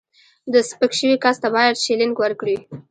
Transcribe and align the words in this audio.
د 0.53 0.53
سپک 0.69 0.91
شوي 0.99 1.15
کس 1.23 1.37
ته 1.43 1.47
باید 1.55 1.81
شیلینګ 1.83 2.15
ورکړي. 2.19 2.57